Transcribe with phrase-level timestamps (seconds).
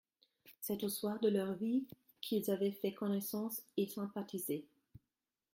[0.61, 1.85] C’est au soir de leur vie
[2.21, 4.65] qu’ils avaient fait connaissance et sympathisé.